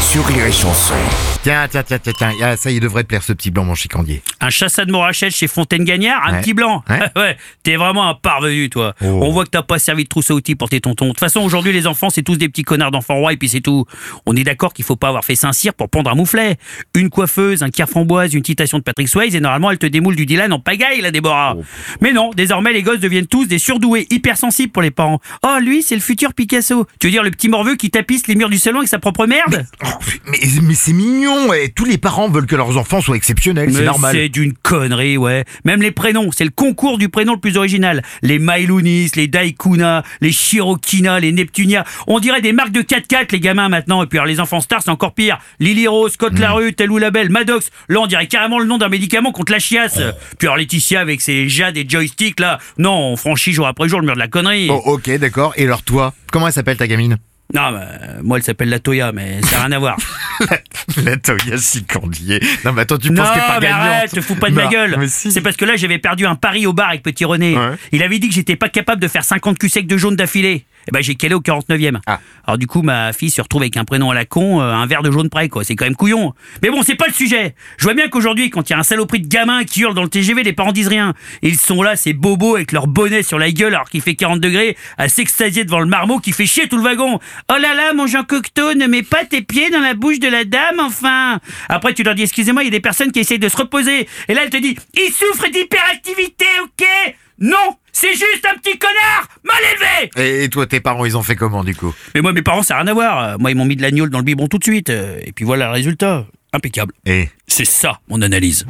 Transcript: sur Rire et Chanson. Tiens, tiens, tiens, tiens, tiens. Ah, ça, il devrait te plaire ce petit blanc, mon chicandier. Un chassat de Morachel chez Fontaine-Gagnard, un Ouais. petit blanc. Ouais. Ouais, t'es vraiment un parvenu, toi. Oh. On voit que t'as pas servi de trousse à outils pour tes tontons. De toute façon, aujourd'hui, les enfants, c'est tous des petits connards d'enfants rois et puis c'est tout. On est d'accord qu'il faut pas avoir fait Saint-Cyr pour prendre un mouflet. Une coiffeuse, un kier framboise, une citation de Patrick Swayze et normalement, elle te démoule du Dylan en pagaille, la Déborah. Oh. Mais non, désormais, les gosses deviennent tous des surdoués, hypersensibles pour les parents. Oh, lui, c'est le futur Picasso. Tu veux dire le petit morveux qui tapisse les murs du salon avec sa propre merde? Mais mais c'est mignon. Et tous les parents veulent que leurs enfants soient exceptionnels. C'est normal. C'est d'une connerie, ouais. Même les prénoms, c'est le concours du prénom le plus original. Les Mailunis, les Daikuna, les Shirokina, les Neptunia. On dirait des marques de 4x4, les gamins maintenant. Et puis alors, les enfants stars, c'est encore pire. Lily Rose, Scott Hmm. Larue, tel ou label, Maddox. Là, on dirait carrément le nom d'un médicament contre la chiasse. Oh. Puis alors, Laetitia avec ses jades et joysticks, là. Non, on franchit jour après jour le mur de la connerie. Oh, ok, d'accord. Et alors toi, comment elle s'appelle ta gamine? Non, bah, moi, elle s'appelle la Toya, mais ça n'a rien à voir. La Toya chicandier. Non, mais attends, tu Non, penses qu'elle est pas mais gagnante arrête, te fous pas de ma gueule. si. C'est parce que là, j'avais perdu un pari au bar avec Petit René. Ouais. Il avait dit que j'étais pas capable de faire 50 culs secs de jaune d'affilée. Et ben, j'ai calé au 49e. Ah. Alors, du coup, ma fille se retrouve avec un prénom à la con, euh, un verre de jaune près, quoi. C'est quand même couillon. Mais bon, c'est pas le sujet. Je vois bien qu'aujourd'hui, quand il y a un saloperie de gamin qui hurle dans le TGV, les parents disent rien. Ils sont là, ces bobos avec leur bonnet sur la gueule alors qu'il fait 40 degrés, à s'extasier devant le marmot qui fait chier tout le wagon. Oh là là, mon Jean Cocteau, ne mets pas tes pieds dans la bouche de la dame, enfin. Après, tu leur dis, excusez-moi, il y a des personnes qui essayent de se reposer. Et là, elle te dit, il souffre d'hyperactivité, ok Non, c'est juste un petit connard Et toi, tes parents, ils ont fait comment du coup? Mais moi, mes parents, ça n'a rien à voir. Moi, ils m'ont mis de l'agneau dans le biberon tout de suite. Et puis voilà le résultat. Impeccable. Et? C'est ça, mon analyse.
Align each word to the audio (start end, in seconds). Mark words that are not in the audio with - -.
sur 0.00 0.24
Rire 0.26 0.46
et 0.46 0.52
Chanson. 0.52 0.94
Tiens, 1.42 1.66
tiens, 1.70 1.82
tiens, 1.82 1.98
tiens, 1.98 2.12
tiens. 2.16 2.32
Ah, 2.42 2.56
ça, 2.56 2.70
il 2.70 2.80
devrait 2.80 3.02
te 3.02 3.08
plaire 3.08 3.22
ce 3.22 3.32
petit 3.32 3.50
blanc, 3.50 3.64
mon 3.64 3.74
chicandier. 3.74 4.22
Un 4.40 4.50
chassat 4.50 4.84
de 4.84 4.90
Morachel 4.92 5.30
chez 5.30 5.46
Fontaine-Gagnard, 5.46 6.26
un 6.26 6.32
Ouais. 6.34 6.40
petit 6.40 6.54
blanc. 6.54 6.82
Ouais. 6.88 7.00
Ouais, 7.16 7.36
t'es 7.62 7.76
vraiment 7.76 8.08
un 8.08 8.14
parvenu, 8.14 8.68
toi. 8.68 8.94
Oh. 9.02 9.06
On 9.22 9.30
voit 9.32 9.44
que 9.44 9.50
t'as 9.50 9.62
pas 9.62 9.78
servi 9.78 10.04
de 10.04 10.08
trousse 10.08 10.30
à 10.30 10.34
outils 10.34 10.54
pour 10.54 10.68
tes 10.68 10.80
tontons. 10.80 11.06
De 11.06 11.10
toute 11.10 11.20
façon, 11.20 11.40
aujourd'hui, 11.40 11.72
les 11.72 11.86
enfants, 11.86 12.10
c'est 12.10 12.22
tous 12.22 12.36
des 12.36 12.48
petits 12.48 12.62
connards 12.62 12.90
d'enfants 12.90 13.16
rois 13.16 13.32
et 13.32 13.36
puis 13.36 13.48
c'est 13.48 13.60
tout. 13.60 13.84
On 14.26 14.34
est 14.36 14.44
d'accord 14.44 14.72
qu'il 14.74 14.84
faut 14.84 14.96
pas 14.96 15.08
avoir 15.08 15.24
fait 15.24 15.34
Saint-Cyr 15.34 15.72
pour 15.74 15.88
prendre 15.88 16.10
un 16.10 16.14
mouflet. 16.14 16.56
Une 16.94 17.10
coiffeuse, 17.10 17.62
un 17.62 17.70
kier 17.70 17.86
framboise, 17.86 18.34
une 18.34 18.44
citation 18.44 18.78
de 18.78 18.82
Patrick 18.82 19.08
Swayze 19.08 19.34
et 19.34 19.40
normalement, 19.40 19.70
elle 19.70 19.78
te 19.78 19.86
démoule 19.86 20.14
du 20.16 20.26
Dylan 20.26 20.52
en 20.52 20.60
pagaille, 20.60 21.00
la 21.00 21.10
Déborah. 21.10 21.54
Oh. 21.56 21.64
Mais 22.00 22.12
non, 22.12 22.30
désormais, 22.34 22.72
les 22.72 22.82
gosses 22.82 23.00
deviennent 23.00 23.26
tous 23.26 23.46
des 23.46 23.58
surdoués, 23.58 24.06
hypersensibles 24.10 24.72
pour 24.72 24.82
les 24.82 24.90
parents. 24.90 25.20
Oh, 25.44 25.56
lui, 25.60 25.82
c'est 25.82 25.94
le 25.94 26.00
futur 26.00 26.34
Picasso. 26.34 26.86
Tu 27.00 27.06
veux 27.08 27.10
dire 27.12 27.22
le 27.22 27.30
petit 27.30 27.48
morveux 27.48 27.76
qui 27.76 27.90
tapisse 27.90 28.26
les 28.26 28.34
murs 28.34 28.50
du 28.50 28.58
salon 28.58 28.78
avec 28.78 28.88
sa 28.88 28.98
propre 28.98 29.26
merde? 29.26 29.66
Mais 30.26 30.38
mais 30.62 30.74
c'est 30.74 30.92
mignon. 30.92 31.52
Et 31.52 31.68
tous 31.68 31.84
les 31.84 31.98
parents 31.98 32.28
veulent 32.28 32.46
que 32.46 32.56
leurs 32.56 32.76
enfants 32.76 33.00
soient 33.00 33.16
exceptionnels. 33.16 33.72
C'est 33.72 33.84
normal. 33.84 34.14
C'est 34.14 34.28
d'une 34.28 34.52
connerie, 34.54 35.16
ouais. 35.16 35.44
Même 35.64 35.82
les 35.82 35.90
prénoms, 35.90 36.30
c'est 36.32 36.44
le 36.44 36.50
concours 36.50 36.98
du 36.98 37.08
prénom 37.08 37.34
le 37.34 37.40
plus 37.40 37.56
original. 37.56 38.02
Les 38.22 38.38
Mailunis, 38.38 39.10
les 39.16 39.28
Daikuna, 39.28 40.02
les 40.20 40.32
Shirokina, 40.32 41.20
les 41.20 41.32
Neptunia. 41.32 41.84
On 42.06 42.20
dirait 42.20 42.40
des 42.40 42.52
marques 42.52 42.72
de 42.72 42.82
4x4, 42.82 43.32
les 43.32 43.40
gamins 43.40 43.68
maintenant. 43.68 44.02
Et 44.02 44.06
puis 44.06 44.18
alors, 44.18 44.26
les 44.26 44.40
enfants 44.40 44.60
stars, 44.60 44.82
c'est 44.82 44.90
encore 44.90 45.14
pire. 45.14 45.38
Lily 45.60 45.86
Rose, 45.86 46.12
Scott 46.12 46.32
Hmm. 46.36 46.40
Larue, 46.40 46.74
tel 46.74 46.90
ou 46.90 46.98
label, 46.98 47.30
Maddox. 47.30 47.70
Là, 47.88 48.00
on 48.00 48.06
dirait 48.06 48.26
carrément 48.26 48.58
le 48.58 48.66
nom 48.66 48.78
d'un 48.78 48.88
médicament 48.88 49.32
contre 49.32 49.52
la 49.52 49.58
chiasse. 49.58 49.98
Oh. 49.98 50.10
Puis 50.38 50.48
alors, 50.48 50.56
Laetitia 50.58 51.00
avec 51.00 51.20
ses 51.20 51.48
jades 51.48 51.76
et 51.76 51.86
joysticks, 51.88 52.40
là. 52.40 52.58
Non, 52.78 53.12
on 53.12 53.16
franchit 53.16 53.52
jour 53.52 53.66
après 53.66 53.88
jour 53.88 54.00
le 54.00 54.06
mur 54.06 54.14
de 54.14 54.18
la 54.18 54.28
connerie. 54.28 54.68
Oh, 54.70 54.82
ok, 54.84 55.10
d'accord. 55.18 55.54
Et 55.56 55.64
alors 55.64 55.82
toi, 55.82 56.12
comment 56.32 56.46
elle 56.48 56.52
s'appelle 56.52 56.76
ta 56.76 56.86
gamine? 56.86 57.16
Non, 57.54 57.70
bah, 57.72 57.86
moi, 58.22 58.38
elle 58.38 58.42
s'appelle 58.42 58.68
la 58.68 58.80
Toya, 58.80 59.12
mais 59.12 59.40
ça 59.42 59.56
n'a 59.58 59.64
rien 59.66 59.72
à 59.72 59.78
voir. 59.78 59.96
La 61.04 61.16
Toya 61.16 61.56
chicandier. 61.58 62.40
Non, 62.64 62.72
mais 62.72 62.82
attends, 62.82 62.98
tu 62.98 63.10
Non, 63.10 63.22
penses 63.22 63.32
qu'elle 63.32 63.42
est 63.42 63.46
pas 63.46 63.60
mais 63.60 63.66
gagnante 63.66 63.80
arrête, 63.82 64.10
te 64.10 64.20
fous 64.20 64.34
pas 64.34 64.50
de 64.50 64.54
ma 64.54 64.66
gueule. 64.66 65.08
si. 65.08 65.30
C'est 65.32 65.40
parce 65.40 65.56
que 65.56 65.64
là, 65.64 65.76
j'avais 65.76 65.98
perdu 65.98 66.26
un 66.26 66.34
pari 66.34 66.66
au 66.66 66.72
bar 66.72 66.88
avec 66.90 67.02
Petit 67.02 67.24
René. 67.24 67.56
Ouais. 67.56 67.72
Il 67.92 68.02
avait 68.02 68.18
dit 68.18 68.28
que 68.28 68.34
j'étais 68.34 68.56
pas 68.56 68.68
capable 68.68 69.00
de 69.00 69.08
faire 69.08 69.24
50 69.24 69.58
culs 69.58 69.70
secs 69.70 69.86
de 69.86 69.96
jaune 69.96 70.16
d'affilée. 70.16 70.64
Et 70.88 70.92
ben, 70.92 71.02
j'ai 71.02 71.14
calé 71.14 71.34
au 71.34 71.40
49e. 71.40 71.98
Ah. 72.06 72.20
Alors, 72.46 72.58
du 72.58 72.66
coup, 72.66 72.82
ma 72.82 73.12
fille 73.12 73.30
se 73.30 73.40
retrouve 73.40 73.62
avec 73.62 73.76
un 73.76 73.84
prénom 73.84 74.10
à 74.10 74.14
la 74.14 74.24
con, 74.24 74.60
euh, 74.60 74.72
un 74.72 74.86
verre 74.86 75.02
de 75.02 75.10
jaune 75.10 75.28
près, 75.28 75.48
quoi. 75.48 75.64
C'est 75.64 75.74
quand 75.74 75.84
même 75.84 75.96
couillon. 75.96 76.34
Mais 76.62 76.70
bon, 76.70 76.82
c'est 76.82 76.94
pas 76.94 77.06
le 77.06 77.12
sujet. 77.12 77.54
Je 77.78 77.84
vois 77.84 77.94
bien 77.94 78.08
qu'aujourd'hui, 78.08 78.50
quand 78.50 78.68
il 78.68 78.72
y 78.72 78.76
a 78.76 78.78
un 78.78 78.84
saloperie 78.84 79.20
de 79.20 79.26
gamin 79.26 79.64
qui 79.64 79.80
hurle 79.80 79.94
dans 79.94 80.02
le 80.02 80.08
TGV, 80.08 80.42
les 80.42 80.52
parents 80.52 80.72
disent 80.72 80.88
rien. 80.88 81.14
Ils 81.42 81.58
sont 81.58 81.82
là, 81.82 81.96
ces 81.96 82.12
bobos 82.12 82.56
avec 82.56 82.72
leur 82.72 82.86
bonnet 82.86 83.22
sur 83.22 83.38
la 83.38 83.50
gueule 83.50 83.74
alors 83.74 83.88
qu'il 83.88 84.00
fait 84.00 84.14
40 84.14 84.40
degrés, 84.40 84.76
à 84.96 85.08
s'extasier 85.08 85.64
devant 85.64 85.80
le 85.80 85.86
marmot 85.86 86.18
qui 86.20 86.32
fait 86.32 86.46
chier 86.46 86.68
tout 86.68 86.76
le 86.76 86.82
wagon. 86.82 87.18
Oh 87.50 87.56
là 87.58 87.74
là, 87.74 87.92
mon 87.92 88.06
Jean 88.06 88.24
Cocteau, 88.24 88.74
ne 88.74 88.86
mets 88.86 89.02
pas 89.02 89.24
tes 89.24 89.42
pieds 89.42 89.70
dans 89.70 89.80
la 89.80 89.94
bouche 89.94 90.18
de 90.18 90.28
la 90.28 90.44
dame, 90.44 90.80
enfin. 90.80 91.40
Après, 91.68 91.94
tu 91.94 92.02
leur 92.02 92.14
dis, 92.14 92.22
excusez-moi, 92.22 92.62
il 92.62 92.66
y 92.66 92.68
a 92.68 92.70
des 92.70 92.80
personnes 92.80 93.12
qui 93.12 93.20
essayent 93.20 93.38
de 93.38 93.48
se 93.48 93.56
reposer. 93.56 94.08
Et 94.28 94.34
là, 94.34 94.42
elle 94.44 94.50
te 94.50 94.56
dit, 94.56 94.76
il 94.94 95.12
souffre 95.12 95.48
d'hyperactivité, 95.48 96.46
ok 96.62 96.86
Non, 97.40 97.76
c'est 97.92 98.12
juste 98.12 98.46
un 98.48 98.58
petit 98.58 98.78
connard 98.78 99.28
Et 100.16 100.48
toi, 100.48 100.66
tes 100.66 100.80
parents, 100.80 101.04
ils 101.04 101.16
ont 101.16 101.22
fait 101.22 101.36
comment 101.36 101.64
du 101.64 101.74
coup? 101.74 101.94
Mais 102.14 102.20
moi, 102.20 102.32
mes 102.32 102.42
parents, 102.42 102.62
ça 102.62 102.74
n'a 102.74 102.80
rien 102.80 102.90
à 102.90 102.94
voir. 102.94 103.38
Moi, 103.38 103.50
ils 103.50 103.56
m'ont 103.56 103.64
mis 103.64 103.76
de 103.76 103.82
l'agneau 103.82 104.08
dans 104.08 104.18
le 104.18 104.24
biberon 104.24 104.48
tout 104.48 104.58
de 104.58 104.64
suite. 104.64 104.90
Et 104.90 105.32
puis 105.34 105.44
voilà 105.44 105.66
le 105.66 105.72
résultat. 105.72 106.26
Impeccable. 106.52 106.92
Et? 107.04 107.28
C'est 107.46 107.64
ça, 107.64 108.00
mon 108.08 108.22
analyse. 108.22 108.66